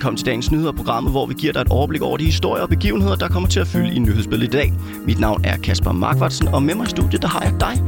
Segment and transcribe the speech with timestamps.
[0.00, 2.68] velkommen til dagens nyheder, programmet, hvor vi giver dig et overblik over de historier og
[2.68, 4.72] begivenheder, der kommer til at fylde i nyhedsbilledet i dag.
[5.06, 7.82] Mit navn er Kasper Markvartsen, og med mig i studiet, der har jeg dig,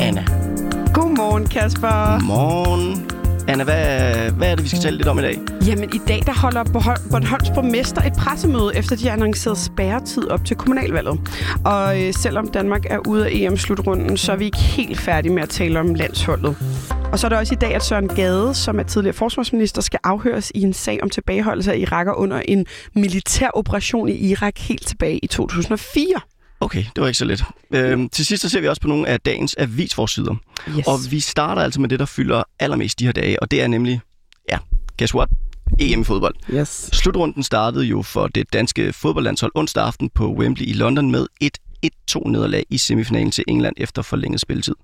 [0.00, 0.24] Anna.
[0.94, 2.18] Godmorgen, Kasper.
[2.18, 3.10] Godmorgen.
[3.48, 5.38] Anna, hvad, hvad er det, vi skal tale lidt om i dag?
[5.66, 6.64] Jamen, i dag der holder
[7.10, 11.20] Bornholms borgmester et pressemøde, efter de har annonceret spærretid op til kommunalvalget.
[11.64, 15.42] Og øh, selvom Danmark er ude af EM-slutrunden, så er vi ikke helt færdige med
[15.42, 16.56] at tale om landsholdet.
[17.12, 20.00] Og så er det også i dag, at Søren Gade, som er tidligere forsvarsminister, skal
[20.04, 24.86] afhøres i en sag om tilbageholdelse af iraker under en militær operation i Irak helt
[24.86, 26.20] tilbage i 2004.
[26.60, 27.44] Okay, det var ikke så let.
[27.70, 30.34] Øhm, til sidst så ser vi også på nogle af dagens avisforsider.
[30.68, 30.86] Yes.
[30.86, 33.66] Og vi starter altså med det, der fylder allermest de her dage, og det er
[33.66, 34.00] nemlig,
[34.50, 34.58] ja,
[34.98, 35.28] guess what?
[35.80, 36.34] EM i fodbold.
[36.52, 36.90] Yes.
[36.92, 41.58] Slutrunden startede jo for det danske fodboldlandshold onsdag aften på Wembley i London med et
[41.86, 44.74] 1-2 nederlag i semifinalen til England efter forlænget spilletid.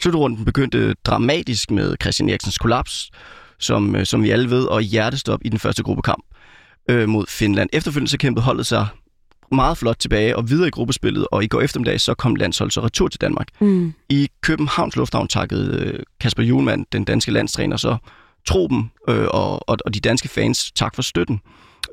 [0.00, 3.10] Slutrunden begyndte dramatisk med Christian Eriksens kollaps,
[3.58, 6.24] som, øh, som vi alle ved, og hjertestop i den første gruppekamp
[6.90, 7.68] øh, mod Finland.
[7.72, 8.86] Efterfølgende så kæmpede holdet sig
[9.52, 12.80] meget flot tilbage og videre i gruppespillet, og i går eftermiddag så kom landsholdet så
[12.80, 13.48] retur til Danmark.
[13.60, 13.94] Mm.
[14.08, 17.96] I Københavns Lufthavn takkede øh, Kasper Julemand, den danske landstræner, så
[18.46, 21.40] truppen øh, og, og, og de danske fans tak for støtten.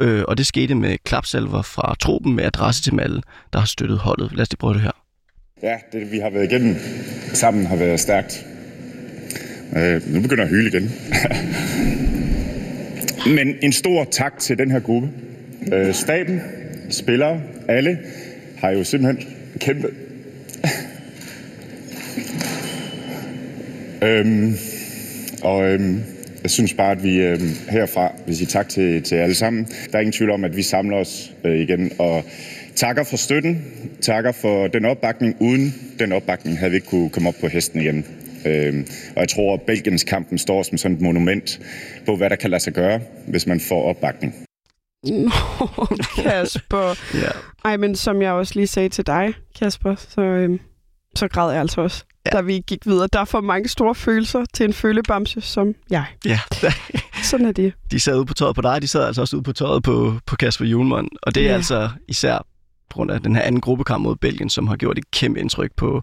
[0.01, 3.21] Øh, og det skete med klapsalver fra truppen med adresse til alle,
[3.53, 4.31] der har støttet holdet.
[4.31, 4.91] Lad os lige prøve det her.
[5.65, 6.75] Ja, det vi har været igennem
[7.33, 8.45] sammen har været stærkt.
[9.77, 10.91] Øh, nu begynder jeg at hyle igen.
[13.35, 15.09] Men en stor tak til den her gruppe.
[15.73, 16.41] Øh, staben,
[16.89, 17.99] spillere, alle
[18.57, 19.27] har jo simpelthen
[19.59, 19.89] kæmpet.
[24.07, 24.57] øhm,
[25.43, 26.03] og øhm,
[26.43, 29.67] jeg synes bare, at vi øhm, herfra vil sige tak til, til alle sammen.
[29.91, 32.23] Der er ingen tvivl om, at vi samler os øh, igen og
[32.75, 33.65] takker for støtten,
[34.01, 35.35] takker for den opbakning.
[35.39, 38.05] Uden den opbakning havde vi ikke kunne komme op på hesten igen.
[38.45, 41.59] Øhm, og jeg tror, at Belgiens kampen står som sådan et monument
[42.05, 44.35] på, hvad der kan lade sig gøre, hvis man får opbakning.
[45.03, 45.31] Nå,
[46.23, 46.99] Kasper.
[47.13, 47.29] ja.
[47.65, 50.59] Ej, men som jeg også lige sagde til dig, Kasper, så, øhm,
[51.15, 52.37] så græd jeg altså også, ja.
[52.37, 53.07] da vi gik videre.
[53.13, 56.05] Der er for mange store følelser til en følebamse som jeg.
[56.25, 56.39] Ja.
[57.23, 57.73] Sådan er det.
[57.91, 60.13] De sad ude på tøjet på dig, de sad altså også ude på tøjet på,
[60.25, 61.07] på Kasper Julemand.
[61.21, 61.55] Og det er ja.
[61.55, 62.45] altså især
[62.89, 65.71] på grund af den her anden gruppekamp mod Belgien, som har gjort et kæmpe indtryk
[65.77, 66.01] på,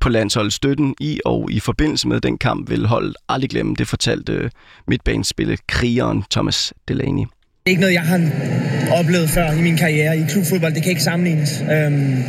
[0.00, 3.74] på landsholdets Støtten i og i forbindelse med den kamp vil holdet aldrig glemme.
[3.74, 4.50] Det fortalte øh,
[4.88, 7.24] midtbanespiller krigeren Thomas Delaney.
[7.66, 8.30] Det er ikke noget, jeg har
[8.98, 10.74] oplevet før i min karriere i klubfodbold.
[10.74, 11.64] Det kan ikke sammenlignes.
[11.72, 12.22] Øhm,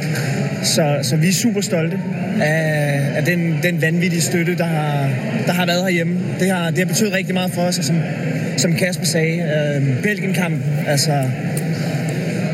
[0.64, 2.00] så, så vi er super stolte
[2.42, 5.10] af, af den, den vanvittige støtte, der har,
[5.46, 6.20] der har været herhjemme.
[6.40, 7.96] Det har, det har betydet rigtig meget for os, og som,
[8.58, 11.30] som Kasper sagde, øhm, Belgien-kamp, altså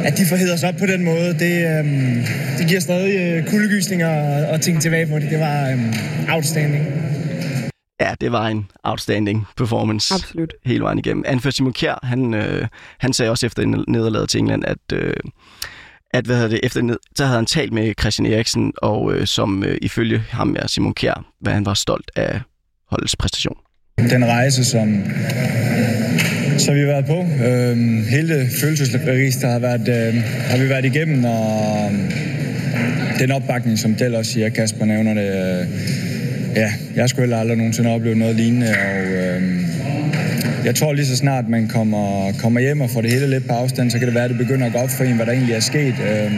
[0.06, 2.24] at de får os op på den måde, det, øhm,
[2.58, 5.32] det giver stadig øh, kuldegysninger og, og tænke tilbage på det.
[5.32, 5.94] Det var øhm,
[6.30, 6.86] outstanding.
[8.00, 10.14] Ja, det var en outstanding performance.
[10.14, 10.54] Absolut.
[10.66, 11.24] Hele vejen igennem.
[11.28, 12.68] Anført Simon Kjær, han, øh,
[13.00, 15.14] han sagde også efter nederlaget til England, at, øh,
[16.14, 19.28] at hvad hedder det, efter ned, så havde han talt med Christian Eriksen, og øh,
[19.28, 22.42] som øh, ifølge ham, ja, Simon Kjær, hvad han var stolt af
[22.90, 23.58] holdets præstation.
[23.98, 25.04] Den rejse, som,
[26.58, 27.78] så vi har været på, øh,
[28.10, 32.12] hele følelsesregister har, været, øh, har vi været igennem, og øhm,
[33.20, 35.68] den opbakning, som Del også siger, Kasper nævner det, øh,
[36.56, 39.42] Ja, jeg skulle heller aldrig nogensinde opleve noget lignende, og øh,
[40.66, 43.54] jeg tror lige så snart man kommer, kommer hjem og får det hele lidt på
[43.54, 45.32] afstand, så kan det være, at det begynder at gå op for en, hvad der
[45.32, 45.96] egentlig er sket.
[46.12, 46.32] Øh,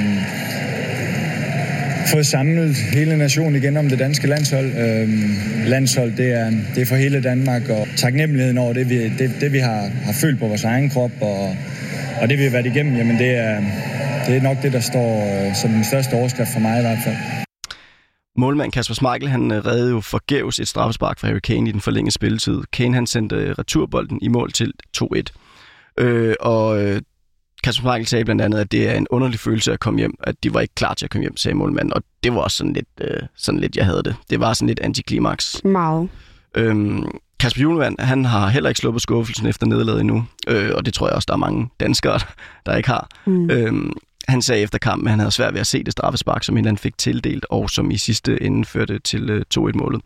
[2.11, 4.65] fået samlet hele nationen igen om det danske landshold.
[4.65, 5.33] Øhm,
[5.65, 9.53] landshold, det er, det er for hele Danmark, og taknemmeligheden over det, vi, det, det,
[9.53, 11.55] vi har, har følt på vores egen krop, og,
[12.21, 13.61] og det, vi har været igennem, jamen det er,
[14.27, 15.11] det er nok det, der står
[15.47, 17.15] øh, som den største overskrift for mig i hvert fald.
[18.37, 21.81] Målmand Kasper Schmeichel, han øh, redde jo forgæves et straffespark fra Harry Kane i den
[21.81, 22.61] forlængede spilletid.
[22.73, 25.21] Kane han sendte øh, returbolden i mål til 2-1.
[25.99, 27.01] Øh, og øh,
[27.63, 30.35] Kasper Schmeichel sagde blandt andet, at det er en underlig følelse at komme hjem, at
[30.43, 31.93] de var ikke klar til at komme hjem, sagde målmanden.
[31.93, 34.15] Og det var også sådan lidt, øh, sådan lidt jeg havde det.
[34.29, 35.63] Det var sådan lidt antiklimaks.
[35.63, 36.09] Meget.
[36.55, 37.07] Øhm,
[37.39, 41.07] Kasper Julevand, han har heller ikke sluppet skuffelsen efter nederlaget endnu, øh, og det tror
[41.07, 42.19] jeg også, der er mange danskere,
[42.65, 43.07] der ikke har.
[43.25, 43.49] Mm.
[43.49, 43.93] Øhm,
[44.27, 46.77] han sagde efter kampen, at han havde svært ved at se det straffespark, som han
[46.77, 50.01] fik tildelt, og som i sidste ende førte til 2-1-målet.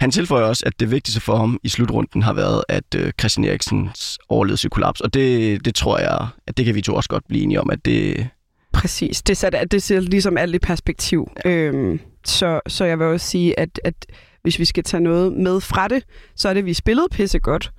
[0.00, 3.44] Han tilføjer også, at det vigtigste for ham i slutrunden har været, at øh, Christian
[3.44, 5.00] Eriksens overlevede sit kollaps.
[5.00, 7.70] Og det, det tror jeg, at det kan vi to også godt blive enige om,
[7.70, 8.28] at det...
[8.72, 9.22] Præcis.
[9.22, 11.30] Det, sætter, det ser ligesom alt i perspektiv.
[11.44, 11.50] Ja.
[11.50, 13.94] Øhm, så, så jeg vil også sige, at, at
[14.42, 16.04] hvis vi skal tage noget med fra det,
[16.36, 17.72] så er det, at vi spillede pisse godt.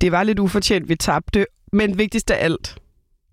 [0.00, 2.76] Det var lidt ufortjent, vi tabte, men vigtigst af alt,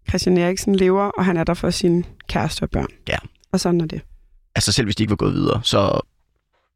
[0.09, 2.87] Christian Eriksen lever, og han er der for sin kæreste og børn.
[3.09, 3.17] Ja.
[3.51, 4.01] Og sådan er det.
[4.55, 5.99] Altså selv hvis de ikke var gået videre, så,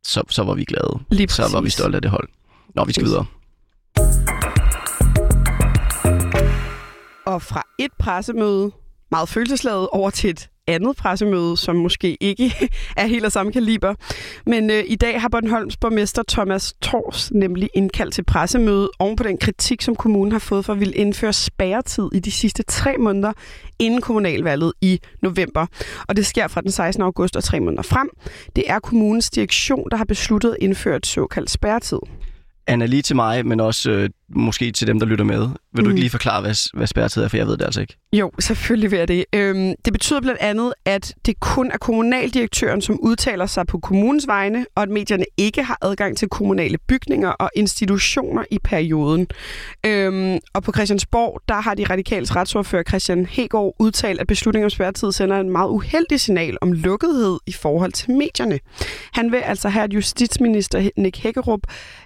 [0.07, 0.99] så, så var vi glade.
[1.09, 2.29] Lige så var vi stolte af det hold.
[2.75, 3.25] Nå, vi skal videre.
[7.25, 8.71] Og fra et pressemøde,
[9.11, 12.53] meget følelsesladet, over til et andet pressemøde, som måske ikke
[12.97, 13.93] er helt af samme kaliber.
[14.45, 19.23] Men øh, i dag har Bornholms borgmester Thomas Tors nemlig indkaldt til pressemøde oven på
[19.23, 22.97] den kritik, som kommunen har fået for at ville indføre spærretid i de sidste tre
[22.97, 23.33] måneder
[23.79, 25.65] inden kommunalvalget i november.
[26.07, 27.03] Og det sker fra den 16.
[27.03, 28.09] august og tre måneder frem.
[28.55, 31.99] Det er kommunens direktion, der har besluttet at indføre et såkaldt spærretid.
[32.67, 35.39] Anna, lige til mig, men også øh, måske til dem, der lytter med.
[35.39, 35.83] Vil mm.
[35.83, 37.97] du ikke lige forklare, hvad, hvad spærretid er, for jeg ved det altså ikke.
[38.13, 39.25] Jo, selvfølgelig vil jeg det.
[39.33, 44.27] Øhm, det betyder blandt andet, at det kun er kommunaldirektøren, som udtaler sig på kommunens
[44.27, 49.27] vegne, og at medierne ikke har adgang til kommunale bygninger og institutioner i perioden.
[49.85, 54.69] Øhm, og på Christiansborg, der har de radikales retsordfører Christian Hegård udtalt, at beslutningen om
[54.69, 58.59] spærretid sender en meget uheldig signal om lukkethed i forhold til medierne.
[59.13, 61.61] Han vil altså have, at justitsminister Nick Hækkerup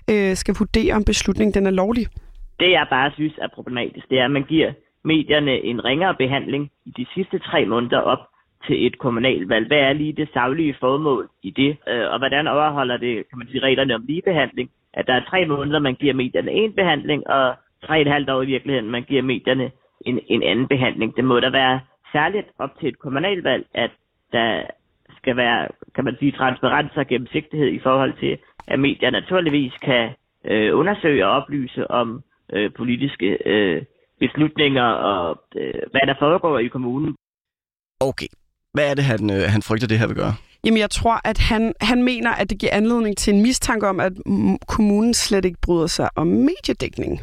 [0.08, 2.08] øh, skal vurdere, om beslutningen den er lovlig.
[2.60, 6.72] Det, jeg bare synes er problematisk, det er, at man giver medierne en ringere behandling
[6.86, 8.20] i de sidste tre måneder op
[8.68, 9.68] til et kommunalvalg.
[9.68, 11.78] Hvad er lige det savlige formål i det?
[11.88, 14.70] Øh, og hvordan overholder det, kan man sige, reglerne om ligebehandling?
[14.94, 17.56] At der er tre måneder, man giver medierne en behandling, og
[17.86, 19.72] tre og et halvt år i virkeligheden, man giver medierne
[20.06, 21.16] en, en anden behandling.
[21.16, 21.80] Det må da være
[22.12, 23.92] særligt op til et kommunalvalg, at
[24.32, 24.64] der
[25.18, 28.38] skal være, kan man sige, transparens og gennemsigtighed i forhold til,
[28.68, 30.10] at medier naturligvis kan
[30.46, 32.22] øh, undersøge og oplyse om
[32.54, 33.82] øh, politiske øh,
[34.20, 37.16] beslutninger og øh, hvad der foregår i kommunen.
[38.00, 38.28] Okay.
[38.74, 40.34] Hvad er det, han, øh, han frygter, det her vil gøre?
[40.66, 44.00] Jamen, jeg tror, at han, han mener, at det giver anledning til en mistanke om,
[44.00, 44.14] at
[44.68, 47.14] kommunen slet ikke bryder sig om mediedækning.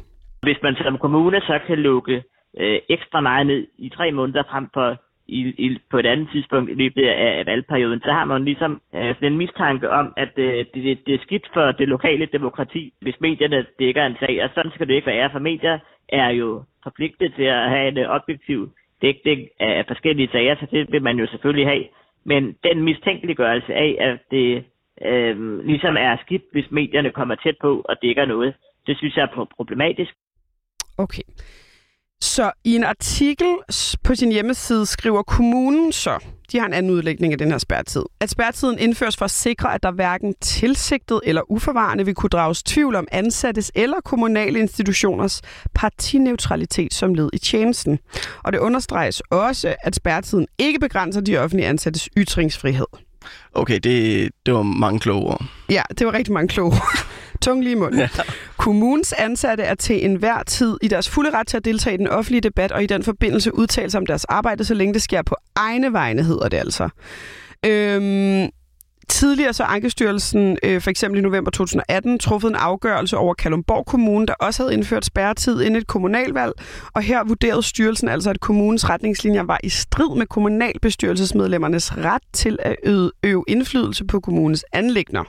[0.42, 2.16] Hvis man som kommune så kan lukke
[2.60, 4.88] øh, ekstra meget ned i tre måneder frem for
[5.28, 8.80] i, i, på et andet tidspunkt i løbet af, af valgperioden, så har man ligesom
[8.94, 12.92] øh, sådan en mistanke om, at øh, det, det er skidt for det lokale demokrati,
[13.00, 15.78] hvis medierne dækker en sag, og sådan skal det ikke være, for medier
[16.08, 18.70] er jo forpligtet til at have en øh, objektiv
[19.02, 21.84] dækning af forskellige sager, så det vil man jo selvfølgelig have.
[22.24, 24.64] Men den mistænkeliggørelse af, at det
[25.02, 28.54] øh, ligesom er skidt, hvis medierne kommer tæt på og dækker noget,
[28.86, 30.14] det synes jeg er problematisk.
[30.98, 31.22] Okay.
[32.20, 33.56] Så i en artikel
[34.04, 36.18] på sin hjemmeside skriver kommunen så,
[36.52, 39.74] de har en anden udlægning af den her spærretid, at spærretiden indføres for at sikre,
[39.74, 45.42] at der hverken tilsigtet eller uforvarende vil kunne drages tvivl om ansattes eller kommunale institutioners
[45.74, 47.98] partineutralitet som led i tjenesten.
[48.44, 52.86] Og det understreges også, at spærretiden ikke begrænser de offentlige ansattes ytringsfrihed.
[53.54, 55.44] Okay, det, det var mange kloge ord.
[55.70, 56.72] Ja, det var rigtig mange kloge
[57.48, 58.00] Tung lige i munden.
[58.00, 58.08] Ja.
[58.56, 62.08] Kommunens ansatte er til enhver tid i deres fulde ret til at deltage i den
[62.08, 65.22] offentlige debat, og i den forbindelse udtale sig om deres arbejde, så længe det sker
[65.22, 66.88] på egne vegne, hedder det altså.
[67.66, 68.48] Øhm,
[69.08, 74.26] Tidligere så Ankestyrelsen, øh, for eksempel i november 2018, truffet en afgørelse over Kalumborg Kommune,
[74.26, 76.52] der også havde indført spærretid inden et kommunalvalg.
[76.94, 82.58] Og her vurderede styrelsen altså, at kommunens retningslinjer var i strid med kommunalbestyrelsesmedlemmernes ret til
[82.62, 85.24] at øve, øve indflydelse på kommunens anlægner.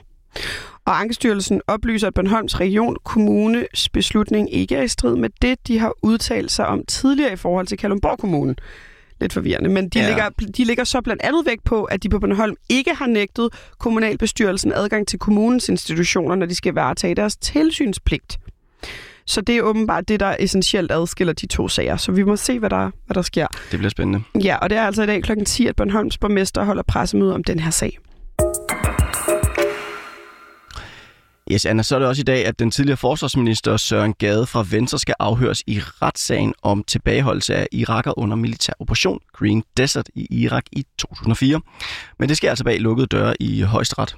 [0.84, 5.78] Og Ankestyrelsen oplyser, at Bornholms Region Kommunes beslutning ikke er i strid med det, de
[5.78, 8.54] har udtalt sig om tidligere i forhold til Kalundborg Kommune.
[9.20, 10.06] Lidt forvirrende, men de, ja.
[10.06, 13.48] ligger, de ligger så blandt andet væk på, at de på Bornholm ikke har nægtet
[13.78, 18.38] kommunalbestyrelsen adgang til kommunens institutioner, når de skal varetage deres tilsynspligt.
[19.26, 21.96] Så det er åbenbart det, der essentielt adskiller de to sager.
[21.96, 23.46] Så vi må se, hvad der, hvad der sker.
[23.70, 24.22] Det bliver spændende.
[24.44, 25.44] Ja, og det er altså i dag kl.
[25.46, 27.98] 10, at Bornholms borgmester holder pressemøde om den her sag.
[31.52, 34.64] Yes, Anna, så er det også i dag, at den tidligere forsvarsminister Søren Gade fra
[34.70, 40.26] Venstre skal afhøres i retssagen om tilbageholdelse af iraker under militær operation Green Desert i
[40.30, 41.60] Irak i 2004.
[42.18, 44.16] Men det sker altså bag lukkede døre i højesteret.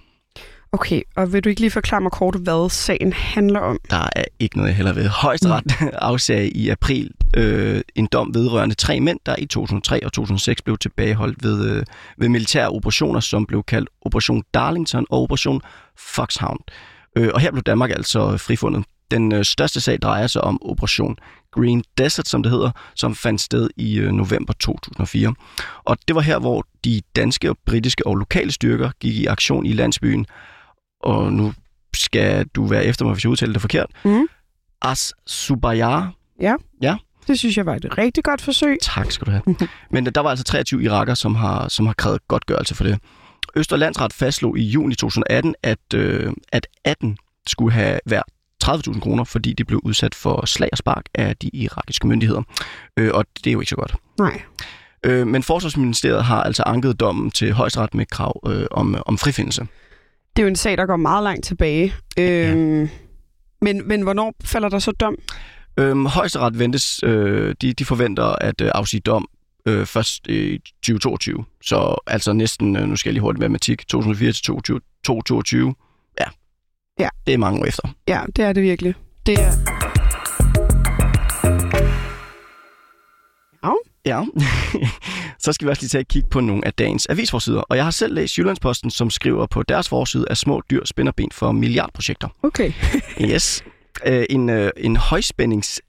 [0.73, 3.79] Okay, og vil du ikke lige forklare mig kort, hvad sagen handler om?
[3.91, 5.09] Der er ikke noget, jeg heller ved.
[5.09, 5.89] Højesteret mm.
[6.11, 10.79] afsagde i april øh, en dom vedrørende tre mænd, der i 2003 og 2006 blev
[10.79, 11.85] tilbageholdt ved, øh,
[12.19, 15.61] ved militære operationer, som blev kaldt Operation Darlington og Operation
[15.97, 16.61] Foxhound.
[16.71, 18.85] Øh, og her blev Danmark altså frifundet.
[19.11, 21.17] Den øh, største sag drejer sig om Operation
[21.51, 25.35] Green Desert, som det hedder, som fandt sted i øh, november 2004.
[25.85, 29.67] Og det var her, hvor de danske, og britiske og lokale styrker gik i aktion
[29.67, 30.27] i landsbyen.
[31.03, 31.53] Og nu
[31.95, 33.91] skal du være efter mig, hvis jeg udtaler det forkert.
[34.05, 34.27] Mm.
[34.83, 36.13] As Subayar.
[36.41, 36.55] Ja.
[36.83, 36.97] Ja.
[37.27, 38.79] Det synes jeg var et rigtig godt forsøg.
[38.83, 39.43] Tak skal du have.
[39.91, 42.99] Men der var altså 23 iraker, som har, som har krævet godtgørelse for det.
[43.57, 47.17] Østerlandsret fastslog i juni 2018, at, øh, at 18
[47.47, 48.25] skulle have været
[48.65, 52.43] 30.000 kroner, fordi de blev udsat for slag og spark af de irakiske myndigheder.
[52.97, 53.95] Øh, og det er jo ikke så godt.
[54.19, 54.43] Nej.
[55.05, 59.67] Øh, men Forsvarsministeriet har altså anket dommen til højesteret med krav øh, om, om frifindelse.
[60.37, 61.95] Det er jo en sag, der går meget langt tilbage.
[62.19, 62.55] Øh, ja.
[63.61, 65.17] men, men hvornår falder der så dom?
[65.77, 69.29] Øhm, højesteret ventes, øh, de, de forventer at øh, afsige dom
[69.67, 71.45] øh, først i 2022.
[71.63, 75.75] Så altså næsten, øh, nu skal jeg lige hurtigt matematik, 2004 til 2022.
[76.21, 76.25] Ja.
[76.99, 77.09] Ja.
[77.27, 77.89] Det er mange år efter.
[78.09, 78.95] Ja, det er det virkelig.
[79.27, 79.53] Det er...
[83.65, 83.73] Ja.
[84.07, 84.25] Ja.
[85.45, 87.61] så skal vi også lige tage et kig på nogle af dagens avisforsider.
[87.61, 91.13] Og jeg har selv læst Jyllandsposten, som skriver på deres forside, at små dyr spænder
[91.13, 92.29] ben for milliardprojekter.
[92.43, 92.73] Okay.
[93.31, 93.65] yes.
[94.07, 95.81] Øh, en, øh, en højspændings...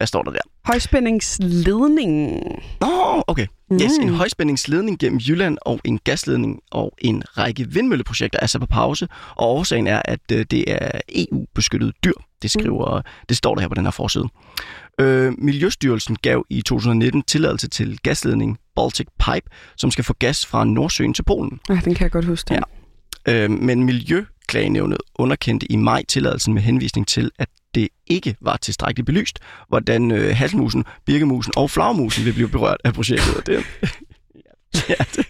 [0.00, 0.38] Hvad står der der?
[0.64, 2.42] Højspændingsledning.
[2.80, 3.46] Nå, oh, okay.
[3.72, 4.08] Yes, Mm.
[4.08, 9.08] en højspændingsledning gennem Jylland og en gasledning og en række vindmølleprojekter er sat på pause,
[9.36, 12.12] og årsagen er, at øh, det er EU-beskyttet dyr.
[12.42, 14.24] Det skriver, det står der her på den her forside.
[15.00, 20.64] Øh, Miljøstyrelsen gav i 2019 tilladelse til gasledning Baltic Pipe, som skal få gas fra
[20.64, 21.60] Nordsøen til Polen.
[21.68, 22.54] Ja, den kan jeg godt huske.
[22.54, 22.60] Ja.
[23.44, 29.06] Øh, men Miljøklagenævnet underkendte i maj tilladelsen med henvisning til, at det ikke var tilstrækkeligt
[29.06, 33.46] belyst, hvordan øh, halsmusen, birkemusen og flagmusen vil blive berørt af projektet.
[33.46, 33.64] Det,
[34.88, 35.26] ja, det,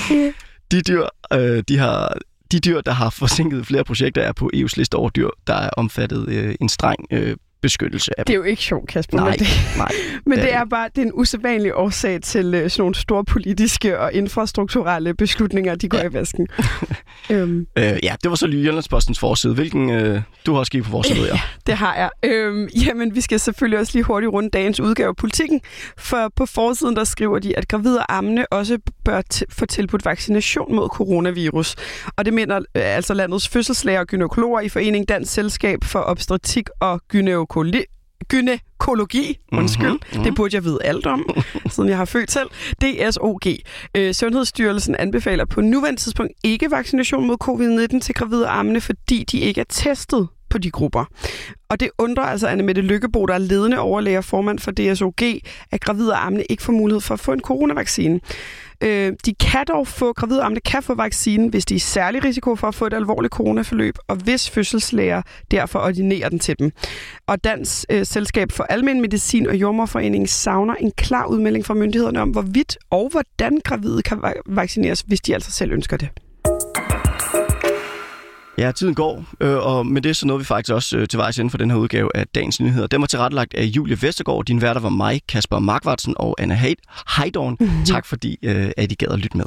[0.70, 2.18] de, dyr, øh, de, har,
[2.52, 5.70] de dyr, der har forsinket flere projekter, er på EU's liste over dyr, der er
[5.76, 9.16] omfattet øh, en streng øh, beskyttelse af Det er jo ikke sjovt, Kasper.
[9.16, 9.46] Nej, Men, det,
[9.76, 9.92] nej.
[10.26, 12.94] men det er det er bare det er en usædvanlig årsag til øh, sådan nogle
[12.94, 16.04] store politiske og infrastrukturelle beslutninger, de går Ja.
[16.08, 16.48] i vasken.
[17.30, 19.54] øhm, Øh, ja, det var så lige Jyllandspostens forside.
[19.54, 21.40] Hvilken, øh, du har også på forsiden, ved jeg.
[21.66, 22.10] det har jeg.
[22.30, 25.60] Øhm, jamen, vi skal selvfølgelig også lige hurtigt runde dagens udgave af politikken,
[25.98, 29.20] for på forsiden der skriver de, at gravide og ammende også bør
[29.50, 31.74] få tilbudt vaccination mod coronavirus.
[32.16, 36.68] Og det mener øh, altså landets fødselslæger og gynækologer i Forening Dansk Selskab for Obstetrik
[36.80, 37.55] og Gynækologi.
[38.28, 39.86] Gynækologi, undskyld.
[39.88, 40.24] Mhm, Mm-hmm.
[40.24, 41.28] Det burde jeg vide alt om,
[41.70, 42.48] siden jeg har født selv.
[42.82, 43.40] DSOG.
[43.94, 49.24] Øh, Sundhedsstyrelsen anbefaler på nuværende tidspunkt ikke vaccination mod covid-19 til gravide og ammende, fordi
[49.32, 51.04] de ikke er testet på de grupper.
[51.68, 55.22] Og det undrer altså Anne Mette Lykkebo, der er ledende overlæger og formand for DSOG,
[55.70, 58.20] at gravide og ikke får mulighed for at få en coronavaccine.
[58.80, 62.24] Øh, de kan dog få, gravide amne kan få vaccinen, hvis de er i særlig
[62.24, 66.72] risiko for at få et alvorligt coronaforløb, og hvis fødselslæger derfor ordinerer den til dem.
[67.26, 72.20] Og Dansk øh, Selskab for Almen Medicin og Jordmorforeningen savner en klar udmelding fra myndighederne
[72.20, 76.08] om, hvorvidt og hvordan gravide kan va- vaccineres, hvis de altså selv ønsker det.
[78.58, 81.38] Ja, tiden går, øh, og med det så nåede vi faktisk også øh, til vejs
[81.38, 82.86] inden for den her udgave af Dagens Nyheder.
[82.86, 84.44] Den var tilrettelagt af Julie Vestergaard.
[84.44, 87.56] Din værter var mig, Kasper Markvartsen og Anna Heid- Heidorn.
[87.60, 87.84] Mm-hmm.
[87.84, 89.46] Tak fordi, øh, at I gad at lytte med.